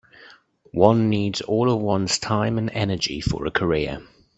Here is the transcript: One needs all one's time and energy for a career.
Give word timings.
One 0.73 1.11
needs 1.11 1.41
all 1.41 1.77
one's 1.79 2.17
time 2.17 2.57
and 2.57 2.71
energy 2.71 3.21
for 3.21 3.45
a 3.45 3.51
career. 3.51 4.01